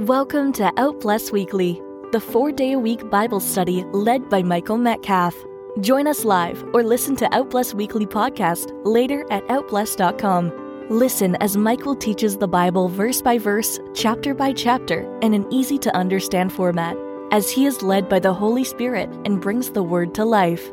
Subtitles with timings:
[0.00, 1.80] Welcome to Out Bless Weekly,
[2.12, 5.34] the four day a week Bible study led by Michael Metcalf.
[5.80, 10.52] Join us live or listen to Out Bless Weekly podcast later at outbless.com.
[10.90, 15.78] Listen as Michael teaches the Bible verse by verse, chapter by chapter, in an easy
[15.78, 16.94] to understand format,
[17.30, 20.70] as he is led by the Holy Spirit and brings the word to life.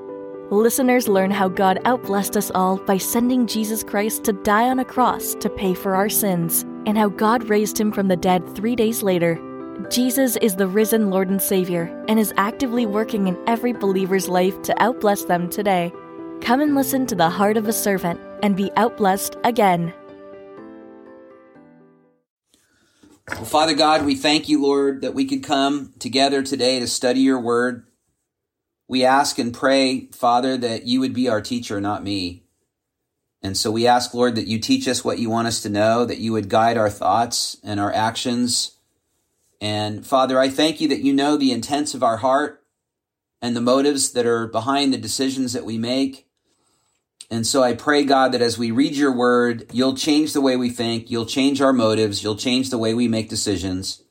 [0.51, 4.85] Listeners learn how God outblessed us all by sending Jesus Christ to die on a
[4.85, 8.75] cross to pay for our sins, and how God raised him from the dead three
[8.75, 9.39] days later.
[9.89, 14.61] Jesus is the risen Lord and Savior and is actively working in every believer's life
[14.63, 15.91] to outbless them today.
[16.41, 19.93] Come and listen to the heart of a servant and be outblessed again.
[23.29, 27.21] Well, Father God, we thank you, Lord, that we could come together today to study
[27.21, 27.87] your word.
[28.87, 32.42] We ask and pray, Father, that you would be our teacher, not me.
[33.43, 36.05] And so we ask, Lord, that you teach us what you want us to know,
[36.05, 38.77] that you would guide our thoughts and our actions.
[39.59, 42.63] And Father, I thank you that you know the intents of our heart
[43.41, 46.25] and the motives that are behind the decisions that we make.
[47.29, 50.55] And so I pray, God, that as we read your word, you'll change the way
[50.55, 54.03] we think, you'll change our motives, you'll change the way we make decisions,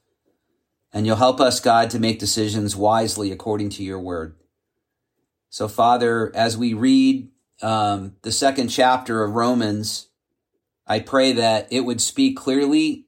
[0.92, 4.34] and you'll help us, God, to make decisions wisely according to your word.
[5.48, 7.31] So, Father, as we read
[7.62, 10.08] um, the second chapter of Romans,
[10.86, 13.06] I pray that it would speak clearly.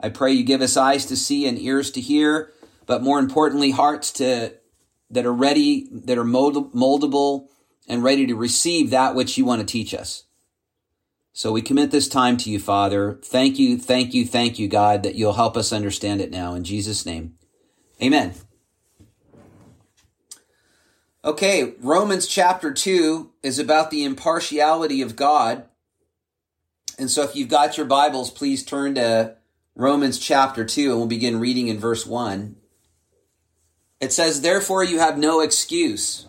[0.00, 2.52] I pray you give us eyes to see and ears to hear,
[2.86, 4.54] but more importantly, hearts to
[5.10, 7.48] that are ready, that are mold, moldable,
[7.86, 10.24] and ready to receive that which you want to teach us.
[11.34, 13.18] So we commit this time to you, Father.
[13.22, 16.54] Thank you, thank you, thank you, God, that you'll help us understand it now.
[16.54, 17.36] In Jesus' name,
[18.02, 18.34] Amen.
[21.24, 25.64] Okay, Romans chapter 2 is about the impartiality of God.
[26.98, 29.36] And so if you've got your Bibles, please turn to
[29.76, 32.56] Romans chapter 2 and we'll begin reading in verse 1.
[34.00, 36.26] It says, Therefore you have no excuse,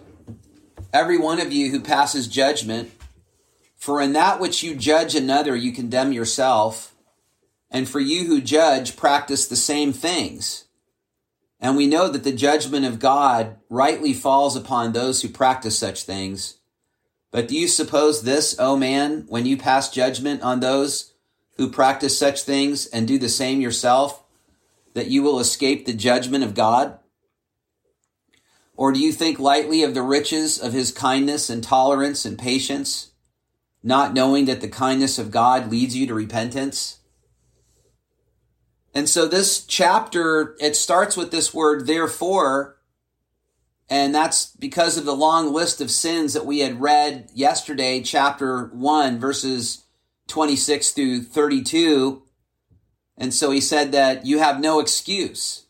[0.93, 2.91] every one of you who passes judgment,
[3.75, 6.93] for in that which you judge another you condemn yourself,
[7.71, 10.65] and for you who judge practice the same things.
[11.63, 16.03] And we know that the judgment of God rightly falls upon those who practice such
[16.03, 16.57] things.
[17.31, 21.13] But do you suppose this, O oh man, when you pass judgment on those
[21.55, 24.25] who practice such things and do the same yourself,
[24.93, 26.99] that you will escape the judgment of God?
[28.75, 33.11] Or do you think lightly of the riches of his kindness and tolerance and patience,
[33.81, 36.99] not knowing that the kindness of God leads you to repentance?
[38.93, 42.77] And so this chapter, it starts with this word, therefore,
[43.89, 48.67] and that's because of the long list of sins that we had read yesterday, chapter
[48.67, 49.83] 1, verses
[50.27, 52.23] 26 through 32.
[53.17, 55.65] And so he said that you have no excuse.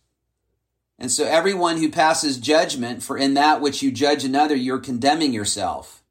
[1.00, 5.34] And so everyone who passes judgment, for in that which you judge another, you're condemning
[5.34, 6.03] yourself.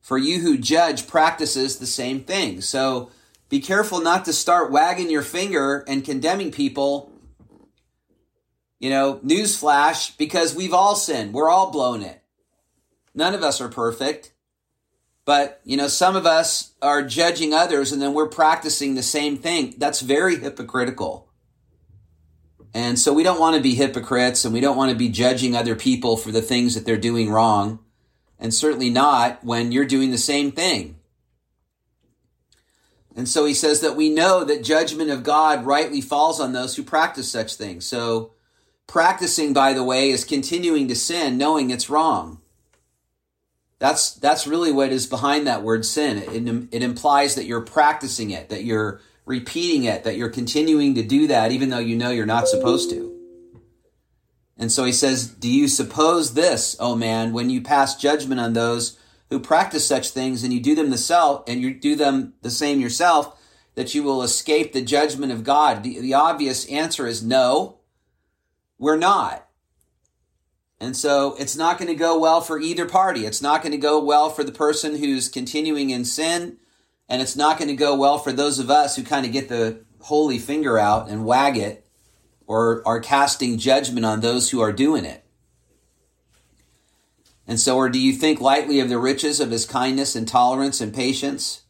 [0.00, 2.60] For you who judge practices the same thing.
[2.60, 3.10] So
[3.50, 7.12] be careful not to start wagging your finger and condemning people.
[8.78, 11.34] You know, newsflash, because we've all sinned.
[11.34, 12.22] We're all blown it.
[13.14, 14.32] None of us are perfect.
[15.26, 19.36] But, you know, some of us are judging others and then we're practicing the same
[19.36, 19.74] thing.
[19.76, 21.28] That's very hypocritical.
[22.72, 25.56] And so we don't want to be hypocrites and we don't want to be judging
[25.56, 27.80] other people for the things that they're doing wrong.
[28.38, 30.99] And certainly not when you're doing the same thing.
[33.16, 36.76] And so he says that we know that judgment of God rightly falls on those
[36.76, 37.84] who practice such things.
[37.84, 38.32] So
[38.86, 42.40] practicing, by the way, is continuing to sin, knowing it's wrong.
[43.78, 46.18] That's, that's really what is behind that word sin.
[46.18, 51.02] It, it implies that you're practicing it, that you're repeating it, that you're continuing to
[51.02, 53.16] do that even though you know you're not supposed to.
[54.58, 58.52] And so he says, Do you suppose this, oh man, when you pass judgment on
[58.52, 58.98] those
[59.30, 62.50] who practice such things and you do them the self and you do them the
[62.50, 63.36] same yourself,
[63.76, 65.82] that you will escape the judgment of God?
[65.82, 67.78] The, the obvious answer is no,
[68.78, 69.46] we're not.
[70.80, 73.26] And so it's not going to go well for either party.
[73.26, 76.56] It's not going to go well for the person who's continuing in sin,
[77.08, 79.48] and it's not going to go well for those of us who kind of get
[79.48, 81.86] the holy finger out and wag it
[82.46, 85.24] or are casting judgment on those who are doing it.
[87.46, 90.80] And so, or do you think lightly of the riches of his kindness and tolerance
[90.80, 91.62] and patience,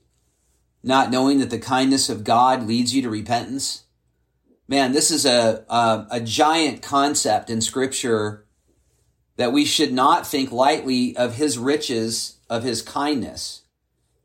[0.82, 3.84] not knowing that the kindness of God leads you to repentance?
[4.68, 8.46] Man, this is a, a, a giant concept in scripture
[9.36, 13.62] that we should not think lightly of his riches, of his kindness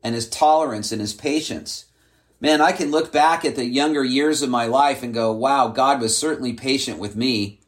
[0.02, 1.86] and his tolerance and his patience.
[2.38, 5.68] man, I can look back at the younger years of my life and go, wow,
[5.68, 7.60] God was certainly patient with me.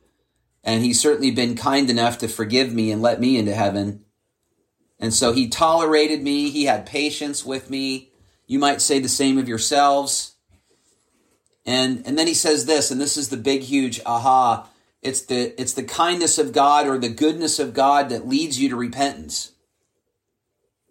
[0.68, 4.04] And he's certainly been kind enough to forgive me and let me into heaven.
[5.00, 6.50] And so he tolerated me.
[6.50, 8.10] He had patience with me.
[8.46, 10.34] You might say the same of yourselves.
[11.64, 14.68] And, and then he says this, and this is the big, huge aha.
[15.00, 18.68] It's the, it's the kindness of God or the goodness of God that leads you
[18.68, 19.52] to repentance.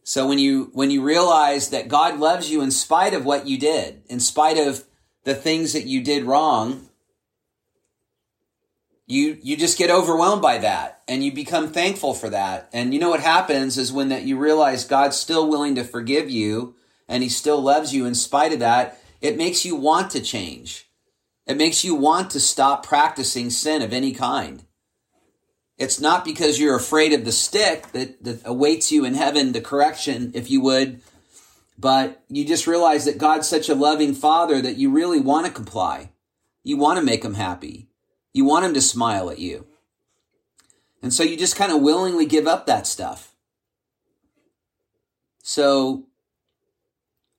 [0.03, 3.59] So when you, when you realize that God loves you in spite of what you
[3.59, 4.85] did, in spite of
[5.23, 6.87] the things that you did wrong,
[9.07, 12.69] you, you just get overwhelmed by that and you become thankful for that.
[12.73, 16.29] And you know what happens is when that you realize God's still willing to forgive
[16.29, 16.75] you
[17.07, 20.89] and he still loves you in spite of that, it makes you want to change.
[21.45, 24.65] It makes you want to stop practicing sin of any kind.
[25.77, 29.61] It's not because you're afraid of the stick that, that awaits you in heaven, the
[29.61, 31.01] correction, if you would,
[31.77, 35.51] but you just realize that God's such a loving father that you really want to
[35.51, 36.09] comply.
[36.63, 37.86] You want to make him happy.
[38.37, 39.65] You want him to smile at you.
[41.01, 43.33] And so you just kind of willingly give up that stuff.
[45.41, 46.05] So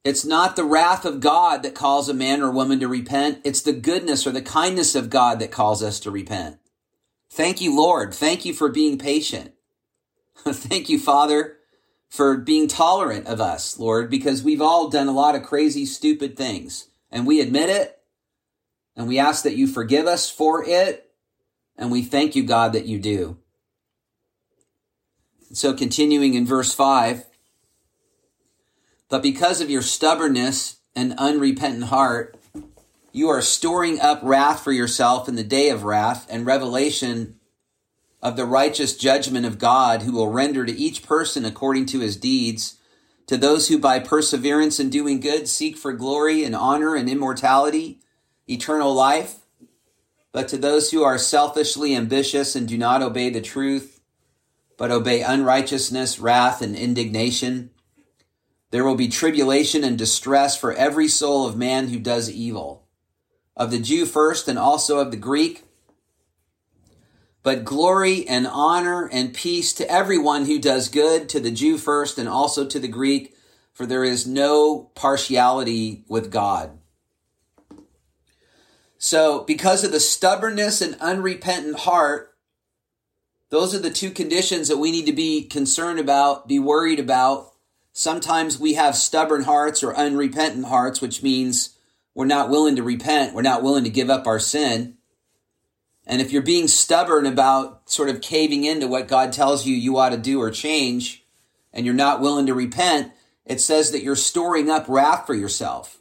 [0.02, 3.42] it's not the wrath of God that calls a man or woman to repent.
[3.44, 6.58] It's the goodness or the kindness of God that calls us to repent.
[7.30, 8.12] Thank you, Lord.
[8.12, 9.52] Thank you for being patient.
[10.44, 11.58] Thank you, Father,
[12.08, 16.36] for being tolerant of us, Lord, because we've all done a lot of crazy, stupid
[16.36, 16.88] things.
[17.08, 17.97] And we admit it.
[18.98, 21.12] And we ask that you forgive us for it.
[21.76, 23.38] And we thank you, God, that you do.
[25.52, 27.24] So continuing in verse 5,
[29.08, 32.36] but because of your stubbornness and unrepentant heart,
[33.12, 37.36] you are storing up wrath for yourself in the day of wrath and revelation
[38.20, 42.16] of the righteous judgment of God, who will render to each person according to his
[42.16, 42.78] deeds.
[43.28, 48.00] To those who by perseverance in doing good seek for glory and honor and immortality,
[48.48, 49.36] eternal life.
[50.32, 54.00] But to those who are selfishly ambitious and do not obey the truth,
[54.76, 57.70] but obey unrighteousness, wrath, and indignation,
[58.70, 62.86] there will be tribulation and distress for every soul of man who does evil
[63.58, 65.64] of the Jew first and also of the Greek.
[67.42, 72.18] But glory and honor and peace to everyone who does good, to the Jew first
[72.18, 73.34] and also to the Greek,
[73.72, 76.77] for there is no partiality with God.
[78.98, 82.34] So, because of the stubbornness and unrepentant heart,
[83.50, 87.52] those are the two conditions that we need to be concerned about, be worried about.
[87.92, 91.76] Sometimes we have stubborn hearts or unrepentant hearts, which means
[92.14, 93.34] we're not willing to repent.
[93.34, 94.96] We're not willing to give up our sin.
[96.04, 99.96] And if you're being stubborn about sort of caving into what God tells you you
[99.98, 101.24] ought to do or change,
[101.72, 103.12] and you're not willing to repent,
[103.44, 105.97] it says that you're storing up wrath for yourself.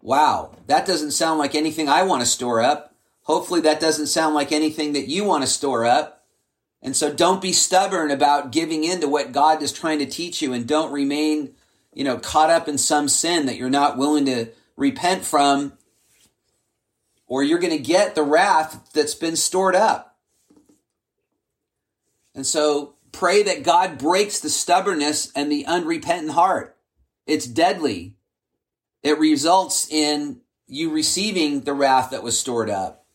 [0.00, 2.94] Wow, that doesn't sound like anything I want to store up.
[3.22, 6.24] Hopefully, that doesn't sound like anything that you want to store up.
[6.82, 10.40] And so don't be stubborn about giving in to what God is trying to teach
[10.40, 11.54] you and don't remain,
[11.92, 15.72] you know, caught up in some sin that you're not willing to repent from,
[17.26, 20.16] or you're going to get the wrath that's been stored up.
[22.34, 26.76] And so pray that God breaks the stubbornness and the unrepentant heart.
[27.26, 28.15] It's deadly.
[29.06, 33.06] It results in you receiving the wrath that was stored up.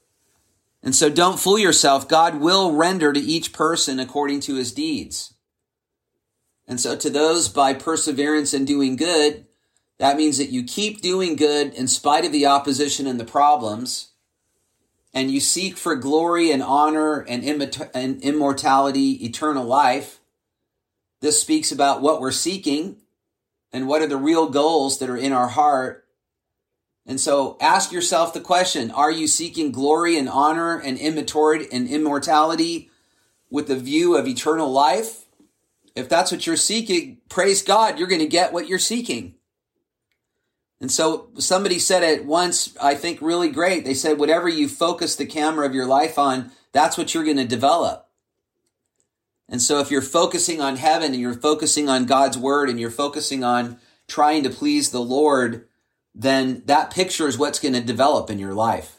[0.81, 2.07] And so don't fool yourself.
[2.07, 5.33] God will render to each person according to his deeds.
[6.65, 9.47] And so to those by perseverance and doing good,
[9.99, 14.13] that means that you keep doing good in spite of the opposition and the problems,
[15.13, 20.21] and you seek for glory and honor and, immortality, eternal life.
[21.19, 23.00] This speaks about what we're seeking
[23.73, 26.05] and what are the real goals that are in our heart.
[27.05, 32.89] And so ask yourself the question, are you seeking glory and honor and immortality
[33.49, 35.25] with the view of eternal life?
[35.95, 39.35] If that's what you're seeking, praise God, you're going to get what you're seeking.
[40.79, 43.83] And so somebody said it once, I think really great.
[43.85, 47.37] They said, whatever you focus the camera of your life on, that's what you're going
[47.37, 48.00] to develop.
[49.51, 52.89] And so if you're focusing on heaven and you're focusing on God's word and you're
[52.89, 55.67] focusing on trying to please the Lord,
[56.15, 58.97] then that picture is what's going to develop in your life.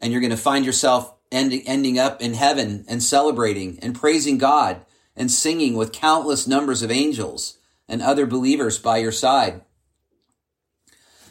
[0.00, 4.38] And you're going to find yourself ending, ending up in heaven and celebrating and praising
[4.38, 4.80] God
[5.14, 9.60] and singing with countless numbers of angels and other believers by your side.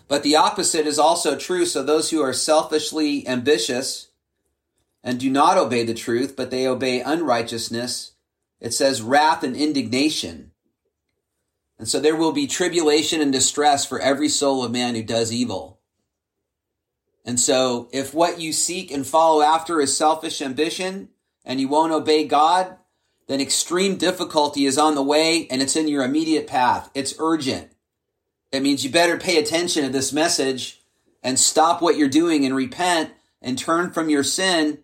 [0.08, 1.66] But the opposite is also true.
[1.66, 4.10] So those who are selfishly ambitious
[5.04, 8.09] and do not obey the truth, but they obey unrighteousness,
[8.60, 10.52] it says wrath and indignation.
[11.78, 15.32] And so there will be tribulation and distress for every soul of man who does
[15.32, 15.80] evil.
[17.26, 21.10] And so if what you seek and follow after is selfish ambition
[21.46, 22.76] and you won't obey God,
[23.28, 26.90] then extreme difficulty is on the way and it's in your immediate path.
[26.94, 27.72] It's urgent.
[28.52, 30.82] It means you better pay attention to this message
[31.22, 33.12] and stop what you're doing and repent
[33.42, 34.80] and turn from your sin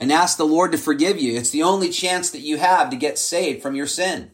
[0.00, 1.36] and ask the Lord to forgive you.
[1.36, 4.32] It's the only chance that you have to get saved from your sin.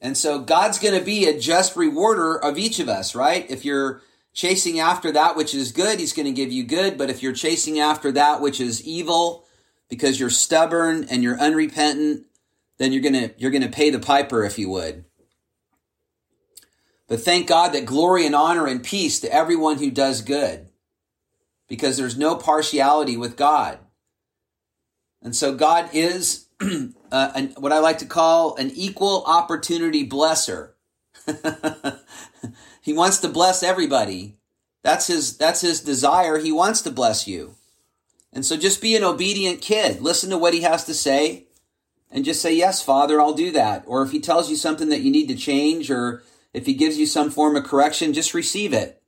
[0.00, 3.48] And so God's going to be a just rewarder of each of us, right?
[3.48, 4.02] If you're
[4.32, 6.98] chasing after that which is good, he's going to give you good.
[6.98, 9.46] But if you're chasing after that which is evil
[9.88, 12.26] because you're stubborn and you're unrepentant,
[12.78, 15.04] then you're going to, you're going to pay the piper if you would.
[17.06, 20.68] But thank God that glory and honor and peace to everyone who does good
[21.72, 23.78] because there's no partiality with God.
[25.22, 30.72] And so God is uh, an, what I like to call an equal opportunity blesser.
[32.82, 34.36] he wants to bless everybody.
[34.82, 36.36] That's his, that's his desire.
[36.36, 37.54] He wants to bless you.
[38.34, 40.02] And so just be an obedient kid.
[40.02, 41.46] Listen to what he has to say
[42.10, 43.84] and just say, yes, father, I'll do that.
[43.86, 46.98] Or if he tells you something that you need to change or if he gives
[46.98, 49.01] you some form of correction, just receive it.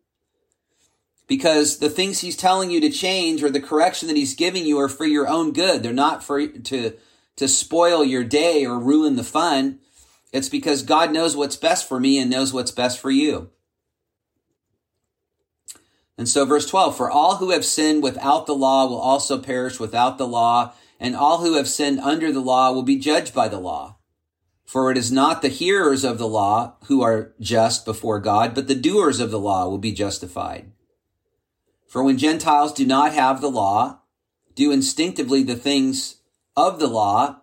[1.27, 4.79] Because the things he's telling you to change or the correction that he's giving you
[4.79, 5.83] are for your own good.
[5.83, 6.97] They're not for to
[7.37, 9.81] to spoil your day or ruin the fun.
[10.33, 13.51] It's because God knows what's best for me and knows what's best for you.
[16.17, 19.81] And so verse 12, for all who have sinned without the law will also perish
[19.81, 23.49] without the law, and all who have sinned under the law will be judged by
[23.49, 23.97] the law.
[24.65, 28.69] For it is not the hearers of the law who are just before God, but
[28.69, 30.71] the doers of the law will be justified.
[31.95, 34.01] For when Gentiles do not have the law,
[34.57, 36.17] do instinctively the things
[36.57, 37.37] of the law,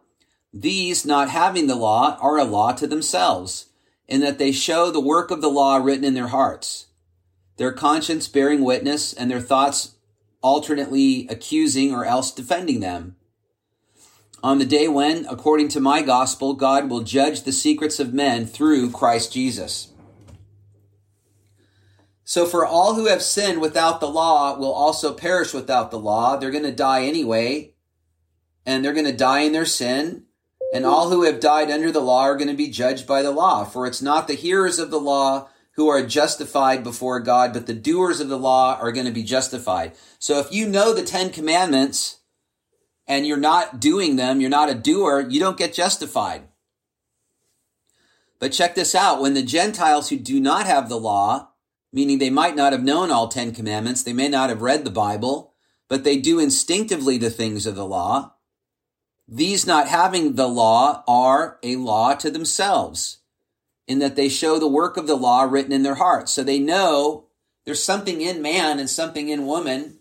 [0.53, 3.67] these not having the law are a law to themselves,
[4.09, 6.87] in that they show the work of the law written in their hearts,
[7.55, 9.95] their conscience bearing witness, and their thoughts
[10.41, 13.15] alternately accusing or else defending them.
[14.43, 18.45] On the day when, according to my gospel, God will judge the secrets of men
[18.47, 19.90] through Christ Jesus.
[22.31, 26.37] So for all who have sinned without the law will also perish without the law.
[26.37, 27.73] They're going to die anyway
[28.65, 30.27] and they're going to die in their sin.
[30.73, 33.31] And all who have died under the law are going to be judged by the
[33.31, 33.65] law.
[33.65, 37.73] For it's not the hearers of the law who are justified before God, but the
[37.73, 39.91] doers of the law are going to be justified.
[40.17, 42.21] So if you know the Ten Commandments
[43.07, 46.43] and you're not doing them, you're not a doer, you don't get justified.
[48.39, 49.21] But check this out.
[49.21, 51.49] When the Gentiles who do not have the law,
[51.93, 54.91] meaning they might not have known all Ten Commandments, they may not have read the
[54.91, 55.53] Bible,
[55.87, 58.33] but they do instinctively the things of the law,
[59.27, 63.19] these not having the law are a law to themselves
[63.87, 66.33] in that they show the work of the law written in their hearts.
[66.33, 67.27] So they know
[67.65, 69.99] there's something in man and something in woman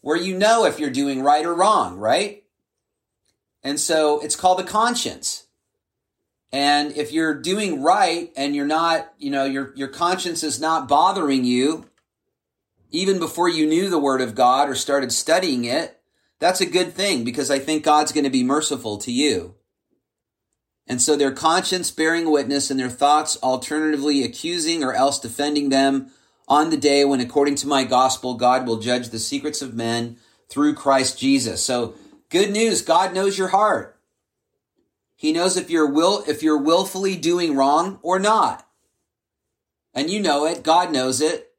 [0.00, 2.44] where you know if you're doing right or wrong, right?
[3.62, 5.46] And so it's called the conscience.
[6.52, 10.88] And if you're doing right and you're not, you know, your, your conscience is not
[10.88, 11.88] bothering you,
[12.90, 16.00] even before you knew the word of God or started studying it,
[16.40, 19.54] that's a good thing because I think God's going to be merciful to you.
[20.88, 26.10] And so their conscience bearing witness and their thoughts alternatively accusing or else defending them
[26.48, 30.16] on the day when, according to my gospel, God will judge the secrets of men
[30.48, 31.64] through Christ Jesus.
[31.64, 31.94] So
[32.28, 32.82] good news.
[32.82, 33.99] God knows your heart.
[35.20, 38.66] He knows if you're will, if you're willfully doing wrong or not.
[39.92, 40.62] And you know it.
[40.62, 41.52] God knows it.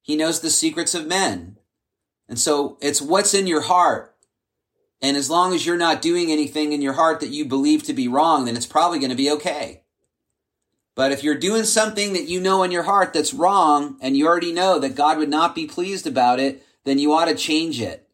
[0.00, 1.58] He knows the secrets of men.
[2.28, 4.16] And so it's what's in your heart.
[5.00, 7.92] And as long as you're not doing anything in your heart that you believe to
[7.92, 9.84] be wrong, then it's probably going to be okay.
[10.96, 14.26] But if you're doing something that you know in your heart that's wrong and you
[14.26, 17.80] already know that God would not be pleased about it, then you ought to change
[17.80, 18.08] it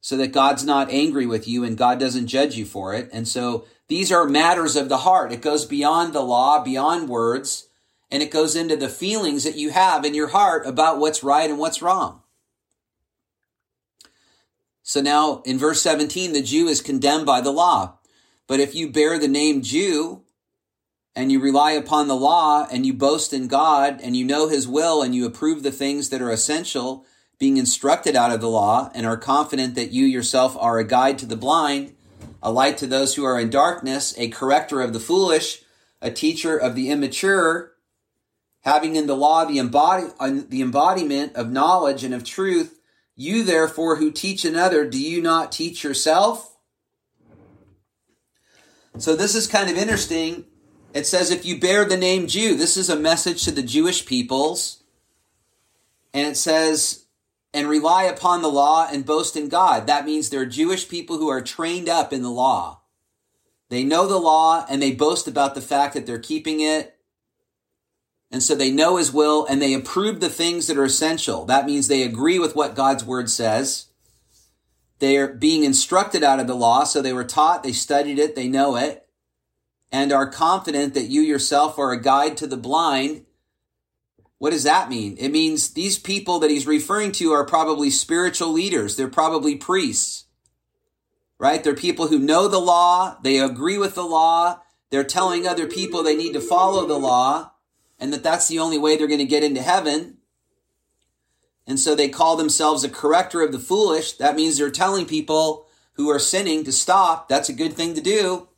[0.00, 3.08] so that God's not angry with you and God doesn't judge you for it.
[3.12, 5.32] And so these are matters of the heart.
[5.32, 7.68] It goes beyond the law, beyond words,
[8.10, 11.50] and it goes into the feelings that you have in your heart about what's right
[11.50, 12.22] and what's wrong.
[14.82, 17.98] So now in verse 17, the Jew is condemned by the law.
[18.46, 20.22] But if you bear the name Jew
[21.14, 24.66] and you rely upon the law and you boast in God and you know his
[24.66, 27.04] will and you approve the things that are essential,
[27.38, 31.18] being instructed out of the law and are confident that you yourself are a guide
[31.18, 31.94] to the blind,
[32.42, 35.62] a light to those who are in darkness, a corrector of the foolish,
[36.02, 37.72] a teacher of the immature,
[38.62, 40.08] having in the law the, embody,
[40.48, 42.80] the embodiment of knowledge and of truth,
[43.14, 46.56] you therefore who teach another, do you not teach yourself?
[48.98, 50.44] So this is kind of interesting
[50.94, 54.06] It says, if you bear the name Jew, this is a message to the Jewish
[54.06, 54.82] peoples.
[56.14, 57.04] And it says,
[57.54, 59.86] and rely upon the law and boast in God.
[59.86, 62.82] That means they're Jewish people who are trained up in the law.
[63.70, 66.96] They know the law and they boast about the fact that they're keeping it.
[68.30, 71.46] And so they know his will and they approve the things that are essential.
[71.46, 73.86] That means they agree with what God's word says.
[74.98, 76.84] They are being instructed out of the law.
[76.84, 79.06] So they were taught, they studied it, they know it,
[79.90, 83.24] and are confident that you yourself are a guide to the blind.
[84.38, 85.16] What does that mean?
[85.18, 88.96] It means these people that he's referring to are probably spiritual leaders.
[88.96, 90.26] They're probably priests
[91.38, 91.62] right?
[91.62, 96.02] They're people who know the law, they agree with the law, they're telling other people
[96.02, 97.52] they need to follow the law,
[97.98, 100.18] and that that's the only way they're going to get into heaven.
[101.66, 104.12] And so they call themselves a corrector of the foolish.
[104.12, 107.28] That means they're telling people who are sinning to stop.
[107.28, 108.48] That's a good thing to do.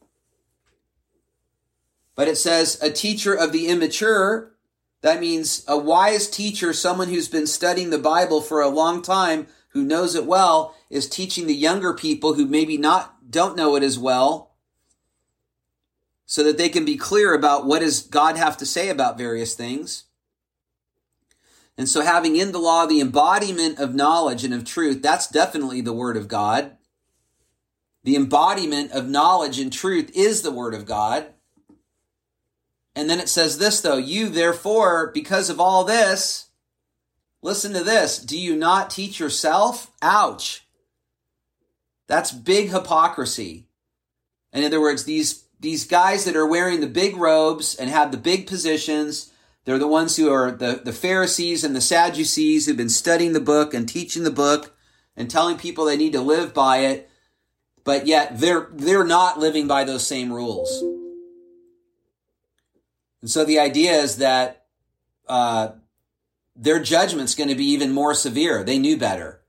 [2.14, 4.54] But it says a teacher of the immature.
[5.02, 9.46] That means a wise teacher, someone who's been studying the Bible for a long time,
[9.68, 13.82] who knows it well, is teaching the younger people who maybe not don't know it
[13.82, 14.50] as well
[16.26, 19.54] so that they can be clear about what does God have to say about various
[19.54, 20.04] things.
[21.76, 25.80] And so having in the law the embodiment of knowledge and of truth, that's definitely
[25.80, 26.76] the word of God.
[28.04, 31.32] The embodiment of knowledge and truth is the word of God.
[33.00, 36.50] And then it says this though, you therefore, because of all this,
[37.40, 39.90] listen to this, do you not teach yourself?
[40.02, 40.66] Ouch.
[42.08, 43.68] That's big hypocrisy.
[44.52, 48.18] In other words, these, these guys that are wearing the big robes and have the
[48.18, 49.32] big positions,
[49.64, 53.40] they're the ones who are the, the Pharisees and the Sadducees who've been studying the
[53.40, 54.76] book and teaching the book
[55.16, 57.08] and telling people they need to live by it,
[57.82, 60.99] but yet they're, they're not living by those same rules.
[63.20, 64.64] And so the idea is that,
[65.28, 65.70] uh,
[66.56, 68.62] their judgment's going to be even more severe.
[68.62, 69.40] They knew better.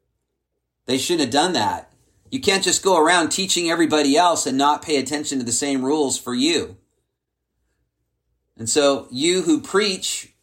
[0.86, 1.92] They shouldn't have done that.
[2.30, 5.84] You can't just go around teaching everybody else and not pay attention to the same
[5.84, 6.78] rules for you.
[8.58, 10.34] And so you who preach,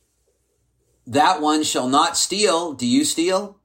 [1.06, 2.74] that one shall not steal.
[2.74, 3.56] Do you steal?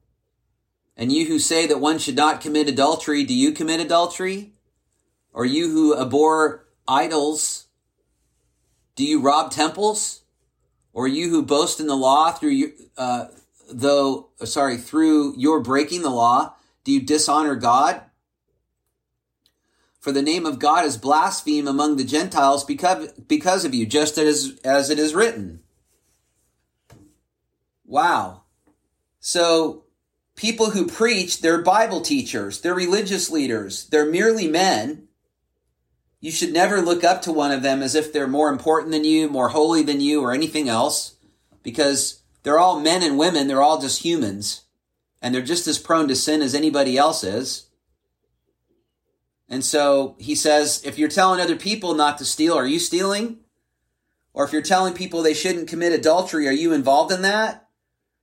[0.96, 4.52] And you who say that one should not commit adultery, do you commit adultery?
[5.32, 7.63] Or you who abhor idols,
[8.96, 10.22] do you rob temples?
[10.92, 13.26] Or you who boast in the law through you, uh,
[13.70, 16.54] though, sorry, through your breaking the law,
[16.84, 18.00] do you dishonor God?
[19.98, 24.18] For the name of God is blasphemed among the Gentiles because, because of you, just
[24.18, 25.60] as, as it is written.
[27.86, 28.42] Wow.
[29.18, 29.84] So,
[30.36, 35.03] people who preach, they're Bible teachers, they're religious leaders, they're merely men.
[36.24, 39.04] You should never look up to one of them as if they're more important than
[39.04, 41.16] you, more holy than you, or anything else,
[41.62, 44.62] because they're all men and women, they're all just humans,
[45.20, 47.66] and they're just as prone to sin as anybody else is.
[49.50, 53.40] And so he says, if you're telling other people not to steal, are you stealing?
[54.32, 57.68] Or if you're telling people they shouldn't commit adultery, are you involved in that?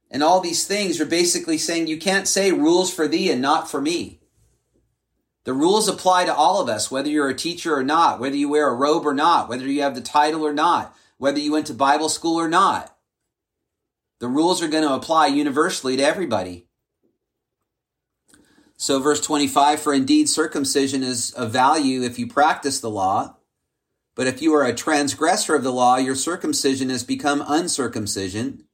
[0.09, 3.69] And all these things are basically saying you can't say rules for thee and not
[3.69, 4.20] for me.
[5.43, 8.49] The rules apply to all of us, whether you're a teacher or not, whether you
[8.49, 11.67] wear a robe or not, whether you have the title or not, whether you went
[11.67, 12.95] to Bible school or not.
[14.19, 16.67] The rules are going to apply universally to everybody.
[18.77, 23.37] So, verse 25 For indeed, circumcision is of value if you practice the law.
[24.15, 28.65] But if you are a transgressor of the law, your circumcision has become uncircumcision.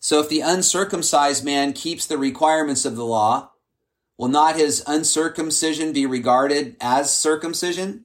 [0.00, 3.50] So, if the uncircumcised man keeps the requirements of the law,
[4.18, 8.04] will not his uncircumcision be regarded as circumcision?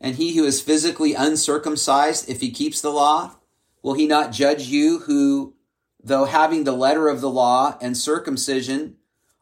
[0.00, 3.36] And he who is physically uncircumcised, if he keeps the law,
[3.82, 5.54] will he not judge you who,
[6.02, 8.96] though having the letter of the law and circumcision,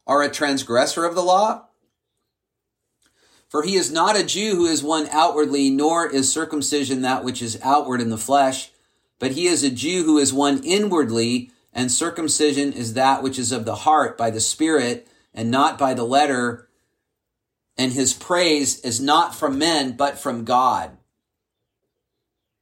[0.07, 1.67] are a transgressor of the law?
[3.49, 7.41] For he is not a Jew who is one outwardly, nor is circumcision that which
[7.41, 8.73] is outward in the flesh,
[9.19, 13.53] but he is a Jew who is one inwardly, and circumcision is that which is
[13.53, 16.69] of the heart by the Spirit, and not by the letter.
[17.79, 20.99] And his praise is not from men, but from God.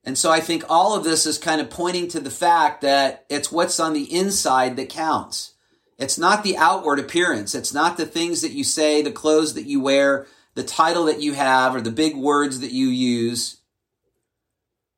[0.04, 3.24] And so I think all of this is kind of pointing to the fact that
[3.30, 5.54] it's what's on the inside that counts.
[5.98, 7.54] It's not the outward appearance.
[7.54, 11.22] It's not the things that you say, the clothes that you wear, the title that
[11.22, 13.56] you have, or the big words that you use.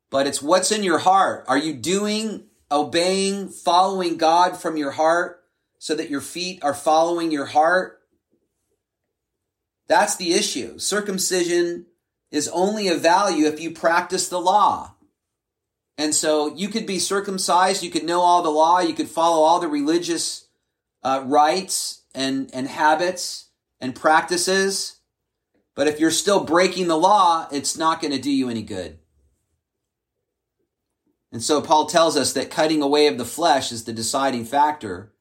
[0.09, 1.45] But it's what's in your heart.
[1.47, 5.38] Are you doing, obeying, following God from your heart
[5.79, 7.99] so that your feet are following your heart?
[9.87, 10.77] That's the issue.
[10.77, 11.87] Circumcision
[12.31, 14.93] is only of value if you practice the law.
[15.97, 19.43] And so you could be circumcised, you could know all the law, you could follow
[19.43, 20.47] all the religious
[21.03, 23.49] uh, rites and, and habits
[23.81, 24.97] and practices.
[25.75, 28.99] But if you're still breaking the law, it's not going to do you any good.
[31.31, 35.13] And so Paul tells us that cutting away of the flesh is the deciding factor.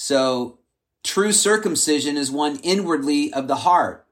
[0.00, 0.60] So
[1.04, 4.06] true circumcision is one inwardly of the heart.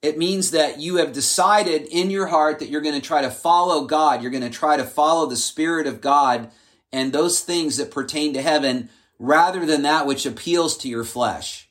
[0.00, 3.30] It means that you have decided in your heart that you're going to try to
[3.30, 4.22] follow God.
[4.22, 6.50] You're going to try to follow the Spirit of God
[6.90, 8.88] and those things that pertain to heaven
[9.18, 11.68] rather than that which appeals to your flesh.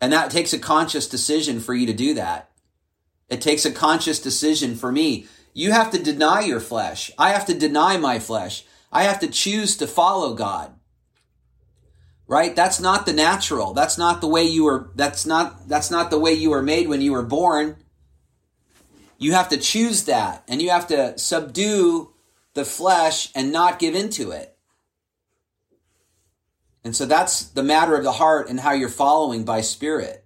[0.00, 2.50] And that takes a conscious decision for you to do that.
[3.28, 5.26] It takes a conscious decision for me.
[5.52, 7.10] You have to deny your flesh.
[7.18, 8.64] I have to deny my flesh.
[8.90, 10.74] I have to choose to follow God.
[12.26, 12.56] Right?
[12.56, 13.74] That's not the natural.
[13.74, 16.88] That's not the way you were, that's not, that's not the way you were made
[16.88, 17.76] when you were born.
[19.18, 22.12] You have to choose that and you have to subdue
[22.54, 24.56] the flesh and not give into it.
[26.84, 30.24] And so that's the matter of the heart and how you're following by spirit.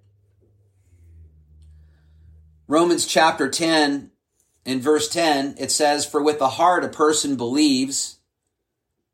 [2.66, 4.10] Romans chapter 10
[4.64, 8.17] in verse 10, it says, For with the heart a person believes,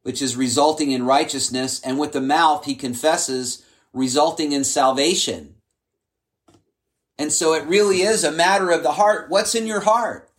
[0.05, 5.55] which is resulting in righteousness, and with the mouth he confesses, resulting in salvation.
[7.19, 9.31] And so it really is a matter of the heart.
[9.31, 10.31] What's in your heart?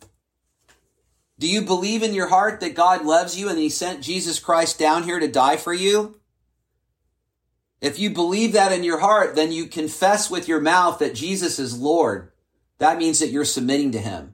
[1.38, 4.78] Do you believe in your heart that God loves you and he sent Jesus Christ
[4.78, 6.20] down here to die for you?
[7.80, 11.58] If you believe that in your heart, then you confess with your mouth that Jesus
[11.58, 12.30] is Lord.
[12.78, 14.32] That means that you're submitting to him.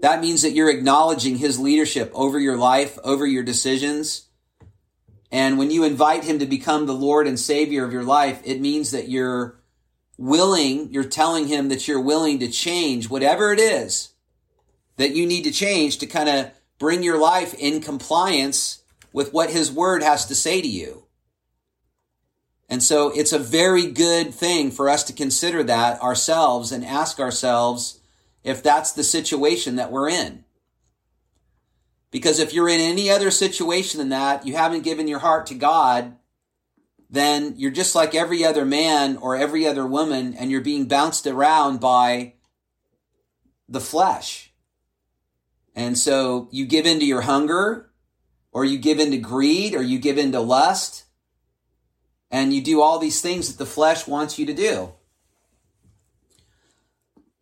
[0.00, 4.25] That means that you're acknowledging his leadership over your life, over your decisions.
[5.36, 8.58] And when you invite him to become the Lord and Savior of your life, it
[8.58, 9.60] means that you're
[10.16, 14.14] willing, you're telling him that you're willing to change whatever it is
[14.96, 19.50] that you need to change to kind of bring your life in compliance with what
[19.50, 21.04] his word has to say to you.
[22.70, 27.20] And so it's a very good thing for us to consider that ourselves and ask
[27.20, 28.00] ourselves,
[28.42, 30.45] if that's the situation that we're in.
[32.10, 35.54] Because if you're in any other situation than that, you haven't given your heart to
[35.54, 36.16] God,
[37.10, 41.26] then you're just like every other man or every other woman and you're being bounced
[41.26, 42.34] around by
[43.68, 44.52] the flesh.
[45.74, 47.90] And so you give into your hunger
[48.50, 51.04] or you give into greed or you give into lust
[52.30, 54.92] and you do all these things that the flesh wants you to do.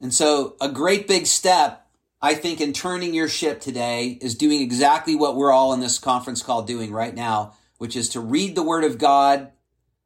[0.00, 1.83] And so, a great big step,
[2.24, 5.98] I think, in turning your ship today is doing exactly what we're all in this
[5.98, 9.52] conference call doing right now, which is to read the Word of God,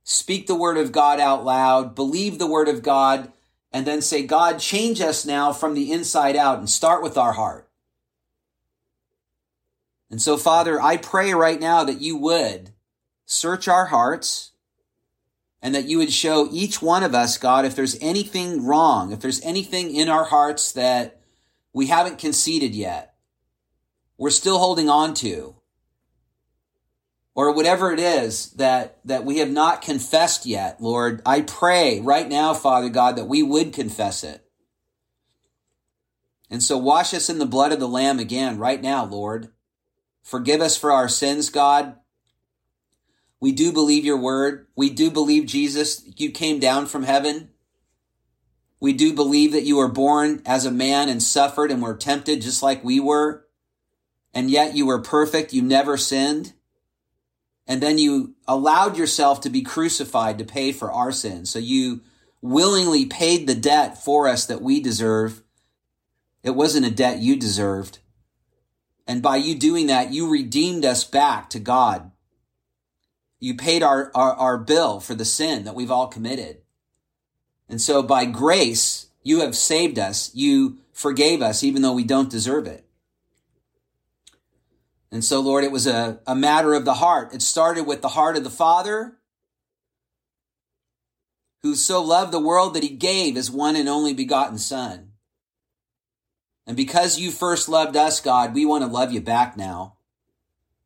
[0.03, 3.33] speak the Word of God out loud, believe the Word of God,
[3.71, 7.35] and then say, God, change us now from the inside out and start with our
[7.35, 7.71] heart.
[10.11, 12.71] And so, Father, I pray right now that you would
[13.27, 14.51] search our hearts
[15.63, 19.21] and that you would show each one of us, God, if there's anything wrong, if
[19.21, 21.18] there's anything in our hearts that
[21.79, 23.15] we haven't conceded yet,
[24.17, 25.55] we're still holding on to,
[27.37, 32.29] or whatever it is that, that we have not confessed yet, Lord, I pray right
[32.29, 34.45] now, Father God, that we would confess it.
[36.51, 39.53] And so wash us in the blood of the Lamb again right now, Lord.
[40.25, 41.95] Forgive us for our sins, God.
[43.39, 44.67] We do believe your word.
[44.75, 47.51] We do believe, Jesus, you came down from heaven.
[48.81, 52.43] We do believe that you were born as a man and suffered and were tempted
[52.43, 53.45] just like we were.
[54.33, 55.53] And yet you were perfect.
[55.53, 56.53] You never sinned.
[57.67, 61.51] And then you allowed yourself to be crucified to pay for our sins.
[61.51, 62.03] So you
[62.41, 65.43] willingly paid the debt for us that we deserve.
[66.43, 67.99] It wasn't a debt you deserved.
[69.07, 72.11] And by you doing that, you redeemed us back to God.
[73.41, 76.59] You paid our, our, our bill for the sin that we've all committed.
[77.69, 80.35] And so by grace, you have saved us.
[80.35, 82.85] You forgave us even though we don't deserve it.
[85.11, 87.33] And so, Lord, it was a, a matter of the heart.
[87.33, 89.17] It started with the heart of the Father,
[91.63, 95.13] who so loved the world that he gave his one and only begotten Son.
[96.67, 99.95] And because you first loved us, God, we want to love you back now.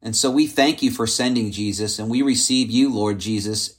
[0.01, 3.79] And so we thank you for sending Jesus and we receive you, Lord Jesus.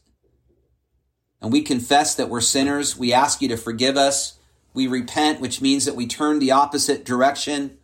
[1.43, 2.97] And we confess that we're sinners.
[2.97, 4.39] We ask you to forgive us.
[4.73, 7.77] We repent, which means that we turn the opposite direction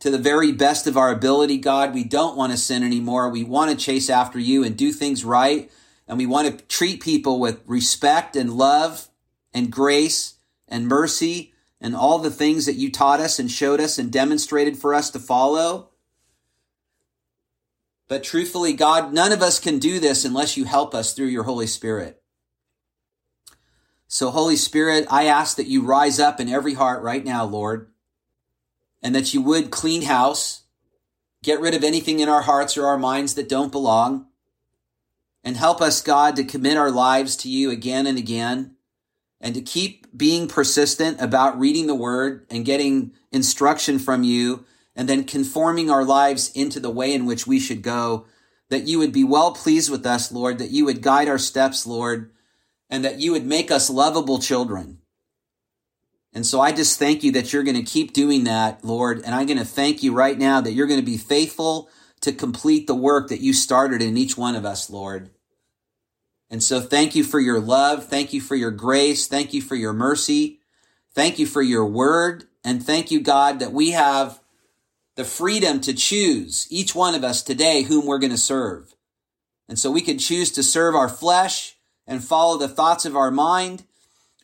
[0.00, 1.94] to the very best of our ability, God.
[1.94, 3.30] We don't want to sin anymore.
[3.30, 5.70] We want to chase after you and do things right.
[6.08, 9.06] And we want to treat people with respect and love
[9.54, 10.34] and grace
[10.66, 14.76] and mercy and all the things that you taught us and showed us and demonstrated
[14.76, 15.90] for us to follow.
[18.08, 21.44] But truthfully, God, none of us can do this unless you help us through your
[21.44, 22.21] Holy Spirit.
[24.12, 27.88] So, Holy Spirit, I ask that you rise up in every heart right now, Lord,
[29.02, 30.64] and that you would clean house,
[31.42, 34.26] get rid of anything in our hearts or our minds that don't belong,
[35.42, 38.76] and help us, God, to commit our lives to you again and again,
[39.40, 45.08] and to keep being persistent about reading the word and getting instruction from you and
[45.08, 48.26] then conforming our lives into the way in which we should go,
[48.68, 51.86] that you would be well pleased with us, Lord, that you would guide our steps,
[51.86, 52.30] Lord,
[52.92, 54.98] and that you would make us lovable children.
[56.34, 59.22] And so I just thank you that you're going to keep doing that, Lord.
[59.24, 61.88] And I'm going to thank you right now that you're going to be faithful
[62.20, 65.30] to complete the work that you started in each one of us, Lord.
[66.50, 68.08] And so thank you for your love.
[68.08, 69.26] Thank you for your grace.
[69.26, 70.60] Thank you for your mercy.
[71.14, 72.44] Thank you for your word.
[72.62, 74.38] And thank you, God, that we have
[75.16, 78.94] the freedom to choose each one of us today whom we're going to serve.
[79.66, 83.30] And so we can choose to serve our flesh and follow the thoughts of our
[83.30, 83.84] mind,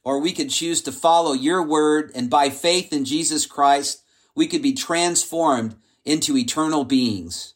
[0.04, 4.02] or we could choose to follow your word and by faith in Jesus Christ,
[4.34, 7.54] we could be transformed into eternal beings.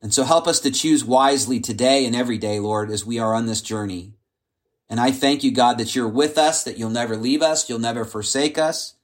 [0.00, 3.34] And so help us to choose wisely today and every day, Lord, as we are
[3.34, 4.14] on this journey.
[4.88, 7.78] And I thank you, God, that you're with us, that you'll never leave us, you'll
[7.78, 8.94] never forsake us,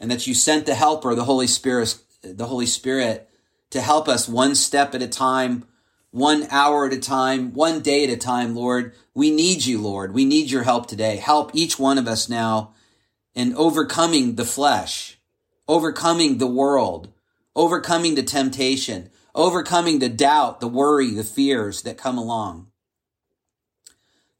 [0.00, 3.28] and that you sent the helper, the Holy Spirit, the Holy Spirit
[3.70, 5.64] to help us one step at a time,
[6.12, 8.94] one hour at a time, one day at a time, Lord.
[9.14, 10.14] We need you, Lord.
[10.14, 11.16] We need your help today.
[11.16, 12.74] Help each one of us now
[13.34, 15.18] in overcoming the flesh,
[15.66, 17.12] overcoming the world,
[17.56, 22.68] overcoming the temptation, overcoming the doubt, the worry, the fears that come along.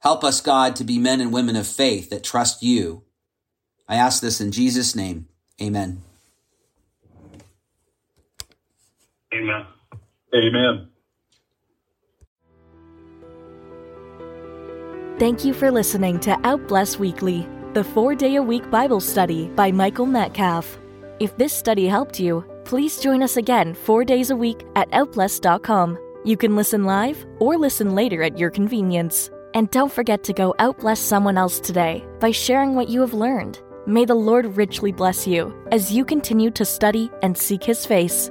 [0.01, 3.03] Help us, God, to be men and women of faith that trust you.
[3.89, 5.29] I ask this in Jesus' name.
[5.61, 6.03] Amen.
[9.33, 9.65] Amen.
[10.35, 10.92] Amen.
[15.23, 19.47] Thank you for listening to Out Bless Weekly, the four day a week Bible study
[19.51, 20.81] by Michael Metcalf.
[21.21, 25.97] If this study helped you, please join us again four days a week at OutBless.com.
[26.25, 29.31] You can listen live or listen later at your convenience.
[29.55, 33.61] And don't forget to go outbless someone else today by sharing what you have learned.
[33.87, 38.29] May the Lord richly bless you as you continue to study and seek His face.